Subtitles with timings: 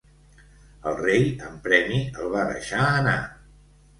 [0.91, 3.17] El rei, en premi, el va deixar anar.